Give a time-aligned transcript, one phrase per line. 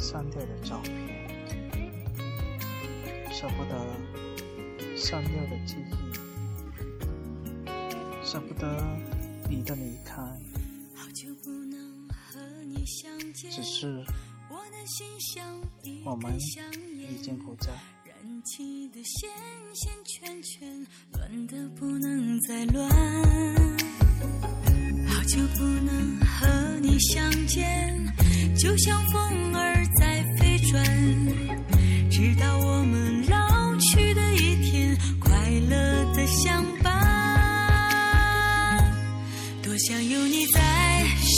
[0.00, 0.94] 删掉的照片，
[3.32, 3.74] 舍不得
[4.96, 5.94] 删掉的记忆，
[8.24, 8.66] 舍不得
[9.48, 10.22] 你的离开。
[13.50, 14.04] 只是
[16.04, 17.72] 我们已经不在。
[25.06, 27.66] 好久不能和你相见，
[28.56, 29.27] 就像风
[40.18, 40.60] 有你在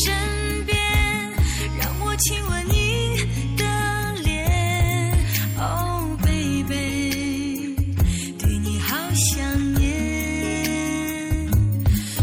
[0.05, 0.79] 身边，
[1.79, 3.15] 让我亲吻你
[3.55, 3.65] 的
[4.23, 5.13] 脸。
[5.59, 7.77] Oh baby，
[8.39, 11.51] 对你好想念。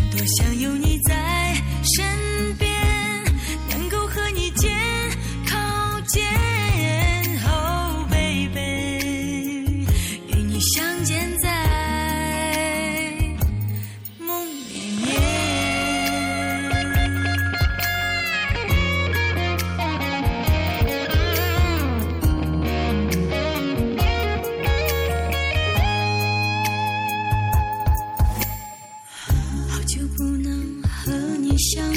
[0.10, 0.87] 多想有你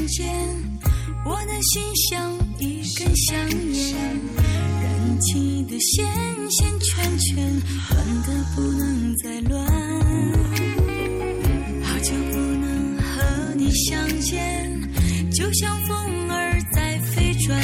[0.00, 0.26] 你相见，
[1.26, 3.94] 我的心像一根香烟，
[4.82, 6.06] 燃起的线
[6.50, 9.62] 线圈圈，乱的不能再乱。
[11.82, 14.90] 好久不能和你相见，
[15.32, 17.60] 就像风儿在飞转，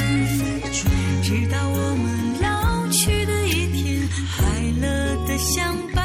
[1.23, 4.45] 直到我们老去的一天，快
[4.83, 6.05] 乐的相伴。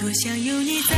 [0.00, 0.96] 多想有你在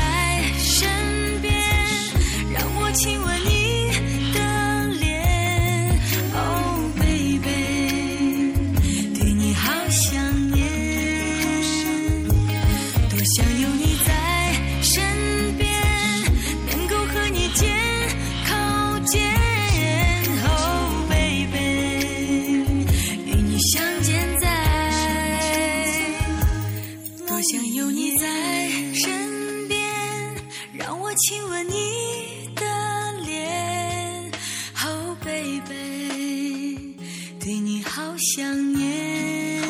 [38.22, 39.60] 想念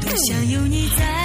[0.00, 1.19] 多想有你在。